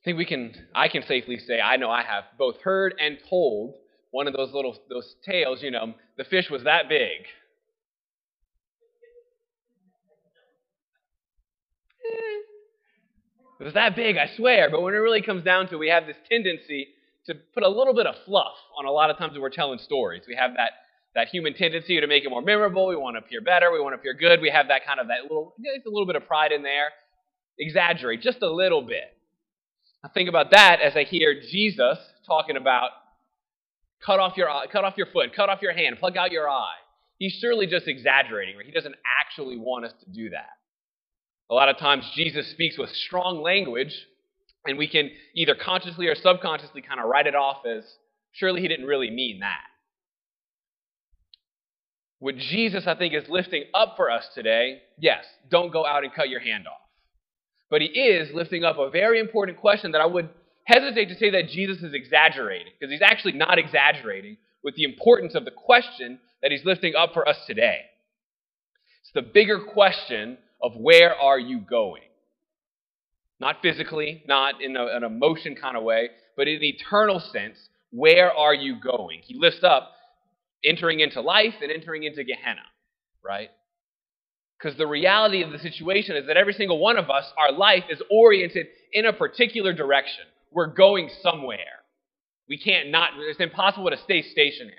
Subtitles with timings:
[0.00, 3.18] I think we can, I can safely say, I know I have both heard and
[3.28, 3.74] told
[4.12, 7.20] one of those little, those tales, you know, the fish was that big.
[12.06, 12.38] Eh.
[13.60, 14.70] It was that big, I swear.
[14.70, 16.88] But when it really comes down to it, we have this tendency
[17.26, 19.78] to put a little bit of fluff on a lot of times when we're telling
[19.78, 20.22] stories.
[20.26, 20.70] We have that,
[21.14, 22.88] that human tendency to make it more memorable.
[22.88, 23.70] We want to appear better.
[23.70, 24.40] We want to appear good.
[24.40, 26.88] We have that kind of that little, there's a little bit of pride in there.
[27.58, 29.14] Exaggerate just a little bit.
[30.02, 32.90] I think about that as I hear Jesus talking about
[34.04, 36.76] cut off your cut off your foot, cut off your hand, plug out your eye.
[37.18, 38.64] He's surely just exaggerating, right?
[38.64, 40.48] He doesn't actually want us to do that.
[41.50, 43.94] A lot of times Jesus speaks with strong language,
[44.64, 47.84] and we can either consciously or subconsciously kind of write it off as
[48.32, 49.60] surely he didn't really mean that.
[52.20, 56.14] What Jesus, I think, is lifting up for us today, yes, don't go out and
[56.14, 56.80] cut your hand off.
[57.70, 60.28] But he is lifting up a very important question that I would
[60.64, 65.34] hesitate to say that Jesus is exaggerating, because he's actually not exaggerating with the importance
[65.34, 67.80] of the question that he's lifting up for us today.
[69.02, 72.02] It's the bigger question of where are you going?
[73.38, 77.56] Not physically, not in a, an emotion kind of way, but in an eternal sense,
[77.90, 79.20] where are you going?
[79.22, 79.92] He lifts up
[80.62, 82.62] entering into life and entering into Gehenna,
[83.24, 83.50] right?
[84.60, 87.84] Because the reality of the situation is that every single one of us, our life
[87.88, 90.24] is oriented in a particular direction.
[90.50, 91.58] We're going somewhere.
[92.48, 94.74] We can't not, it's impossible to stay stationary.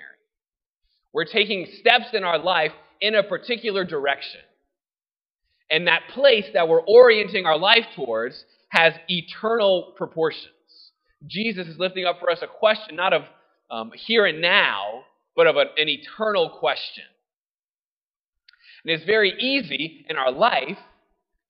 [1.12, 4.40] We're taking steps in our life in a particular direction.
[5.70, 10.52] And that place that we're orienting our life towards has eternal proportions.
[11.26, 13.22] Jesus is lifting up for us a question not of
[13.70, 17.04] um, here and now, but of an, an eternal question.
[18.84, 20.78] And it's very easy in our life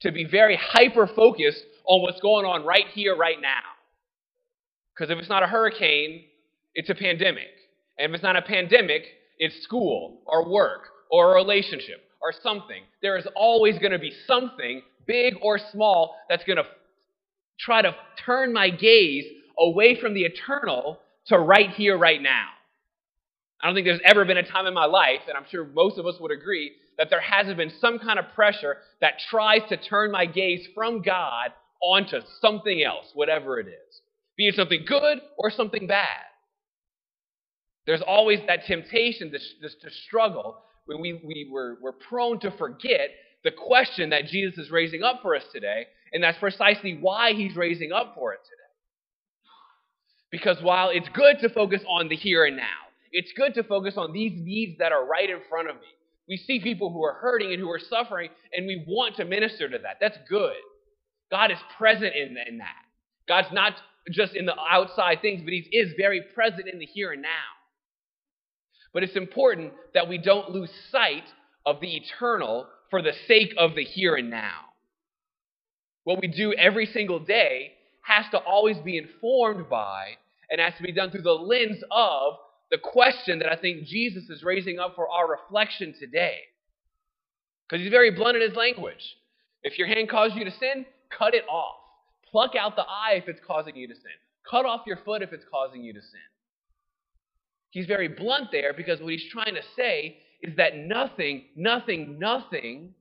[0.01, 3.63] to be very hyper focused on what's going on right here, right now.
[4.95, 6.25] Because if it's not a hurricane,
[6.75, 7.49] it's a pandemic.
[7.99, 9.05] And if it's not a pandemic,
[9.39, 12.83] it's school or work or a relationship or something.
[13.01, 16.65] There is always going to be something, big or small, that's going to
[17.59, 17.95] try to
[18.25, 19.25] turn my gaze
[19.59, 22.47] away from the eternal to right here, right now.
[23.61, 25.99] I don't think there's ever been a time in my life, and I'm sure most
[25.99, 29.77] of us would agree, that there hasn't been some kind of pressure that tries to
[29.77, 31.51] turn my gaze from God
[31.83, 34.01] onto something else, whatever it is.
[34.37, 36.25] Be it something good or something bad.
[37.87, 43.11] There's always that temptation to, to struggle when we, we were, we're prone to forget
[43.45, 47.57] the question that Jesus is raising up for us today, and that's precisely why he's
[47.57, 48.59] raising up for it today.
[50.31, 52.65] Because while it's good to focus on the here and now,
[53.11, 55.83] it's good to focus on these needs that are right in front of me.
[56.29, 59.69] We see people who are hurting and who are suffering, and we want to minister
[59.69, 59.99] to that.
[60.01, 60.57] That's good.
[61.31, 62.85] God is present in, in that.
[63.27, 63.75] God's not
[64.11, 67.29] just in the outside things, but He is very present in the here and now.
[68.93, 71.25] But it's important that we don't lose sight
[71.65, 74.61] of the eternal for the sake of the here and now.
[76.05, 77.73] What we do every single day
[78.03, 80.17] has to always be informed by
[80.51, 82.35] and has to be done through the lens of
[82.73, 86.39] the question that I think Jesus is raising up for our reflection today.
[87.69, 89.17] Because he's very blunt in his language.
[89.63, 91.77] If your hand causes you to sin, cut it off.
[92.31, 94.13] Pluck out the eye if it's causing you to sin.
[94.51, 96.21] Cut off your foot if it's causing you to sin.
[97.71, 102.95] He's very blunt there because what he's trying to say is that nothing, nothing, nothing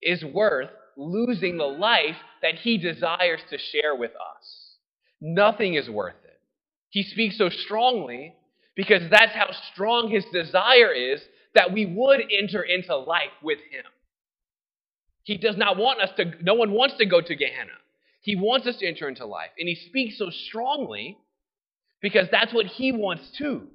[0.00, 4.76] is worth losing the life that he desires to share with us.
[5.20, 6.40] Nothing is worth it.
[6.90, 8.34] He speaks so strongly
[8.76, 11.20] because that's how strong his desire is
[11.54, 13.84] that we would enter into life with him.
[15.22, 17.72] He does not want us to, no one wants to go to Gehenna.
[18.22, 19.50] He wants us to enter into life.
[19.58, 21.18] And he speaks so strongly
[22.00, 23.68] because that's what he wants too.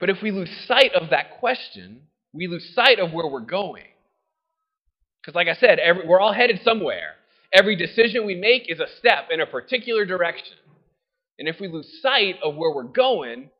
[0.00, 2.02] But if we lose sight of that question,
[2.32, 3.84] we lose sight of where we're going.
[5.20, 7.14] Because, like I said, every, we're all headed somewhere.
[7.52, 10.56] Every decision we make is a step in a particular direction.
[11.38, 13.50] And if we lose sight of where we're going,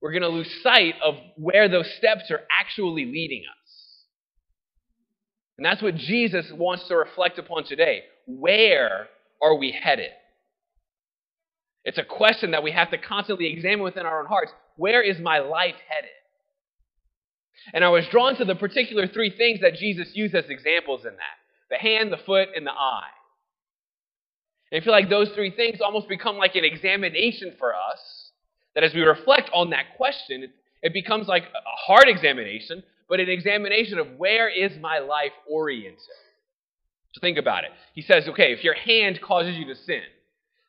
[0.00, 4.04] we're going to lose sight of where those steps are actually leading us.
[5.56, 8.02] And that's what Jesus wants to reflect upon today.
[8.26, 9.06] Where
[9.40, 10.10] are we headed?
[11.84, 14.52] It's a question that we have to constantly examine within our own hearts.
[14.76, 16.10] Where is my life headed?
[17.72, 21.12] And I was drawn to the particular three things that Jesus used as examples in
[21.12, 21.38] that
[21.70, 23.08] the hand, the foot, and the eye.
[24.74, 28.30] I feel like those three things almost become like an examination for us.
[28.74, 30.50] That as we reflect on that question, it,
[30.82, 36.00] it becomes like a hard examination, but an examination of where is my life oriented?
[37.12, 37.70] So think about it.
[37.94, 40.02] He says, okay, if your hand causes you to sin,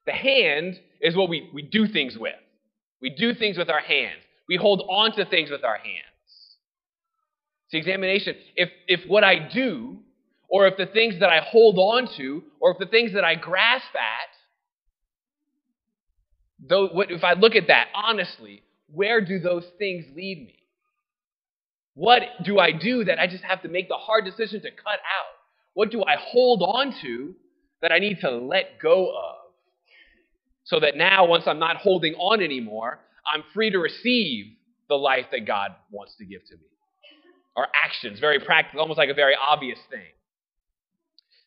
[0.06, 2.36] the hand is what we, we do things with.
[3.02, 4.22] We do things with our hands.
[4.48, 6.06] We hold on to things with our hands.
[7.66, 8.36] It's the examination.
[8.56, 9.98] If, if what I do,
[10.48, 13.36] or if the things that I hold on to, or if the things that I
[13.36, 14.36] grasp at,
[16.68, 18.64] though, what, if I look at that honestly,
[18.94, 20.56] where do those things lead me?
[21.96, 25.00] What do I do that I just have to make the hard decision to cut
[25.00, 25.36] out?
[25.74, 27.34] What do I hold on to
[27.82, 29.36] that I need to let go of?
[30.66, 33.00] So that now, once I'm not holding on anymore,
[33.32, 34.48] I'm free to receive
[34.90, 36.64] the life that God wants to give to me.
[37.56, 40.12] Our actions, very practical, almost like a very obvious thing.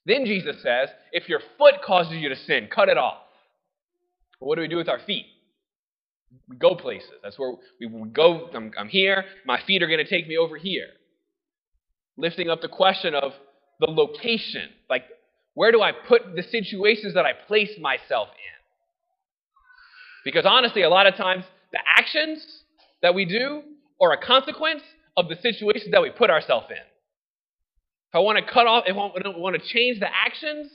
[0.08, 3.18] Then Jesus says, if your foot causes you to sin, cut it off.
[4.38, 5.26] what do we do with our feet?
[6.48, 7.10] We go places.
[7.22, 8.48] That's where we go.
[8.54, 9.24] I'm, I'm here.
[9.44, 10.86] My feet are going to take me over here.
[12.16, 13.32] Lifting up the question of
[13.80, 14.70] the location.
[14.88, 15.04] Like,
[15.52, 18.58] where do I put the situations that I place myself in?
[20.24, 22.42] Because honestly, a lot of times, the actions
[23.02, 23.62] that we do
[24.00, 24.82] are a consequence
[25.18, 26.76] of the situations that we put ourselves in.
[28.10, 30.70] If I want to cut off, if I want to change the actions,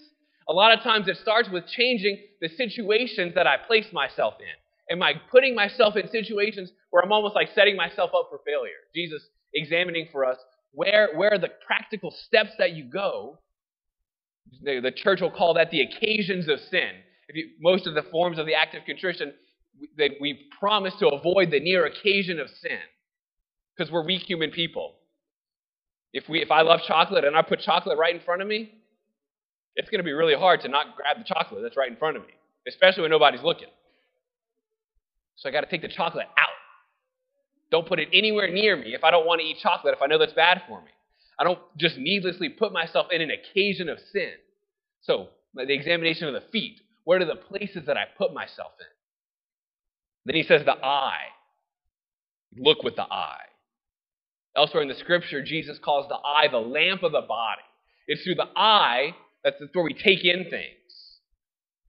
[0.48, 4.94] a lot of times it starts with changing the situations that I place myself in.
[4.96, 8.72] Am I putting myself in situations where I'm almost like setting myself up for failure?
[8.94, 9.22] Jesus
[9.54, 10.38] examining for us
[10.74, 13.40] where, where the practical steps that you go.
[14.64, 16.90] The, the church will call that the occasions of sin.
[17.34, 19.34] You, most of the forms of the act of contrition,
[19.98, 22.80] that we promise to avoid the near occasion of sin
[23.76, 24.96] because we're weak human people.
[26.14, 28.72] If, we, if I love chocolate and I put chocolate right in front of me,
[29.76, 32.18] it's going to be really hard to not grab the chocolate that's right in front
[32.18, 32.34] of me,
[32.68, 33.70] especially when nobody's looking.
[35.36, 36.50] So I got to take the chocolate out.
[37.72, 40.06] Don't put it anywhere near me if I don't want to eat chocolate, if I
[40.06, 40.92] know that's bad for me.
[41.40, 44.34] I don't just needlessly put myself in an occasion of sin.
[45.02, 46.82] So, the examination of the feet.
[47.04, 48.86] What are the places that I put myself in?
[50.26, 51.28] Then he says the eye.
[52.56, 53.46] Look with the eye.
[54.56, 57.62] Elsewhere in the scripture, Jesus calls the eye the lamp of the body.
[58.08, 61.20] It's through the eye that's where we take in things.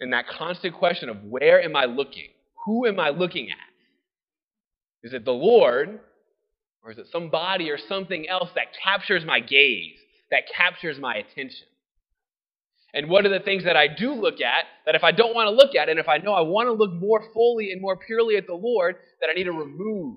[0.00, 2.28] And that constant question of where am I looking?
[2.64, 3.56] Who am I looking at?
[5.06, 6.00] Is it the Lord,
[6.82, 9.98] or is it somebody or something else that captures my gaze,
[10.30, 11.66] that captures my attention?
[12.94, 15.48] And what are the things that I do look at that if I don't want
[15.48, 17.96] to look at, and if I know I want to look more fully and more
[17.96, 20.16] purely at the Lord, that I need to remove?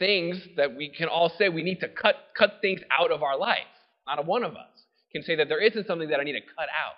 [0.00, 3.38] Things that we can all say we need to cut, cut things out of our
[3.38, 3.58] life.
[4.08, 4.66] Not a one of us
[5.12, 6.94] can say that there isn't something that I need to cut out.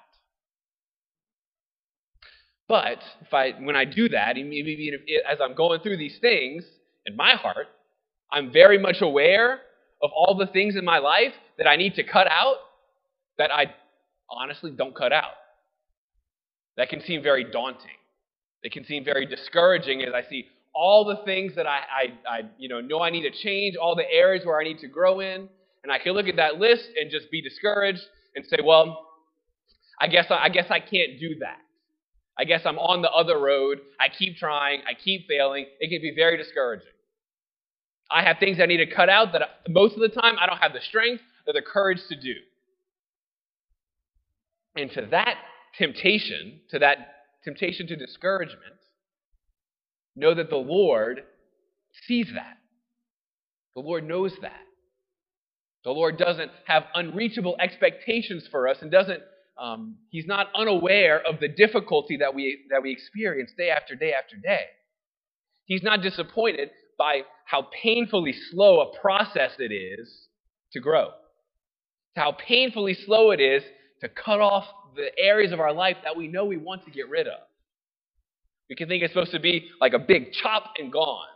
[2.68, 4.92] But if I, when I do that, maybe
[5.30, 6.64] as I'm going through these things
[7.04, 7.66] in my heart,
[8.30, 9.60] I'm very much aware
[10.02, 12.56] of all the things in my life that I need to cut out
[13.36, 13.74] that I
[14.30, 15.34] honestly don't cut out.
[16.76, 17.90] That can seem very daunting.
[18.62, 21.80] It can seem very discouraging as I see all the things that I,
[22.26, 24.78] I, I you know, know I need to change, all the areas where I need
[24.80, 25.48] to grow in,
[25.82, 28.02] and I can look at that list and just be discouraged
[28.34, 29.06] and say, well,
[30.00, 31.58] I guess I, I guess I can't do that.
[32.38, 33.78] I guess I'm on the other road.
[34.00, 34.80] I keep trying.
[34.88, 35.66] I keep failing.
[35.80, 36.88] It can be very discouraging.
[38.10, 40.58] I have things I need to cut out that most of the time I don't
[40.58, 42.34] have the strength or the courage to do.
[44.76, 45.36] And to that
[45.76, 46.98] temptation, to that
[47.44, 48.81] temptation to discouragement,
[50.16, 51.22] know that the Lord
[52.06, 52.58] sees that.
[53.74, 54.60] The Lord knows that.
[55.84, 59.22] The Lord doesn't have unreachable expectations for us and doesn't
[59.58, 64.12] um, he's not unaware of the difficulty that we, that we experience day after day
[64.12, 64.64] after day.
[65.66, 70.28] He's not disappointed by how painfully slow a process it is
[70.72, 71.10] to grow,
[72.16, 73.62] how painfully slow it is
[74.00, 74.64] to cut off
[74.96, 77.40] the areas of our life that we know we want to get rid of.
[78.72, 81.26] We can think it's supposed to be like a big chop and gone.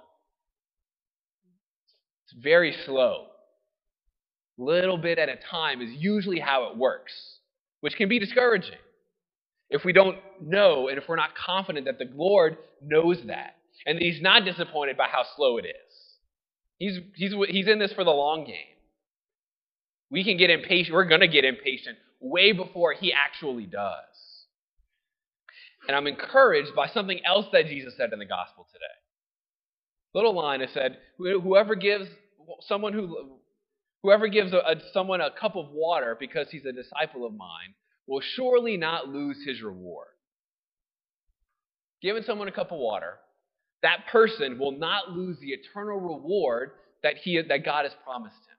[2.25, 3.27] It's very slow.
[4.57, 7.13] Little bit at a time is usually how it works
[7.83, 8.79] which can be discouraging
[9.69, 13.99] if we don't know and if we're not confident that the Lord knows that and
[13.99, 15.95] that He's not disappointed by how slow it is.
[16.79, 18.57] He's, he's, he's in this for the long game.
[20.11, 20.95] We can get impatient.
[20.95, 24.36] We're going to get impatient way before He actually does.
[25.87, 28.85] And I'm encouraged by something else that Jesus said in the gospel today.
[30.15, 32.09] Little line it said, "Whoever gives
[32.61, 33.39] someone who
[34.07, 37.75] Whoever gives a, a, someone a cup of water because he's a disciple of mine
[38.07, 40.07] will surely not lose his reward.
[42.01, 43.15] Giving someone a cup of water,
[43.83, 46.71] that person will not lose the eternal reward
[47.03, 48.57] that, he, that God has promised him.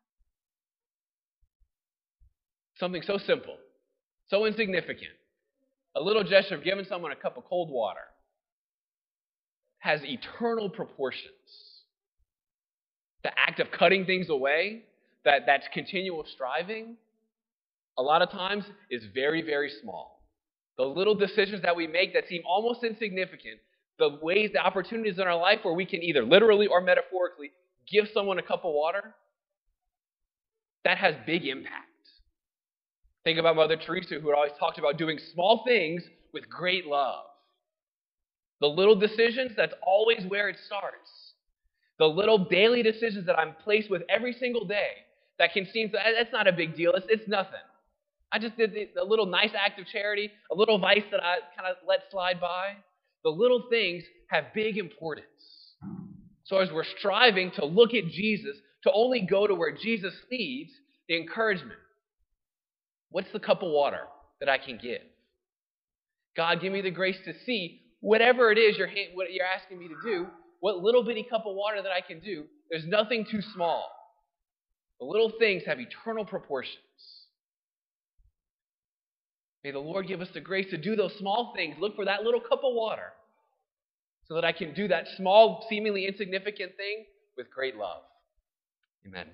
[2.78, 3.56] Something so simple,
[4.30, 5.12] so insignificant.
[5.98, 8.02] A little gesture of giving someone a cup of cold water
[9.80, 11.32] has eternal proportions.
[13.24, 14.84] The act of cutting things away,
[15.26, 16.98] that, that's continual striving,
[17.98, 20.22] a lot of times is very, very small.
[20.78, 23.60] The little decisions that we make that seem almost insignificant,
[23.98, 27.52] the ways, the opportunities in our life where we can either literally or metaphorically
[27.92, 29.16] give someone a cup of water,
[30.84, 31.87] that has big impact.
[33.28, 36.02] Think about Mother Teresa, who always talked about doing small things
[36.34, 37.26] with great love.
[38.62, 41.34] The little decisions, that's always where it starts.
[42.00, 44.92] The little daily decisions that I'm placed with every single day
[45.40, 47.60] that can seem, that's not a big deal, it's, it's nothing.
[48.32, 51.70] I just did a little nice act of charity, a little vice that I kind
[51.70, 52.78] of let slide by.
[53.26, 55.26] The little things have big importance.
[56.46, 60.72] So as we're striving to look at Jesus, to only go to where Jesus leads,
[61.10, 61.80] the encouragement.
[63.10, 64.02] What's the cup of water
[64.40, 65.02] that I can give?
[66.36, 69.88] God, give me the grace to see whatever it is you're, what you're asking me
[69.88, 70.28] to do,
[70.60, 72.46] what little bitty cup of water that I can do.
[72.70, 73.90] There's nothing too small.
[75.00, 76.78] The little things have eternal proportions.
[79.64, 81.76] May the Lord give us the grace to do those small things.
[81.80, 83.14] Look for that little cup of water
[84.28, 87.06] so that I can do that small, seemingly insignificant thing
[87.38, 88.02] with great love.
[89.06, 89.28] Amen.